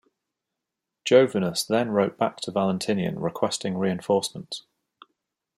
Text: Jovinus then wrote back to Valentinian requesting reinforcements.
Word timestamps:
Jovinus 1.05 1.63
then 1.63 1.91
wrote 1.91 2.17
back 2.17 2.37
to 2.37 2.51
Valentinian 2.51 3.19
requesting 3.19 3.77
reinforcements. 3.77 4.63